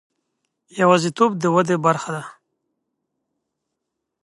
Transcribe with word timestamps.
یوازیتوب 0.79 1.31
د 1.41 1.43
ودې 1.53 1.75
برخه 1.85 2.09
ده. 2.15 2.23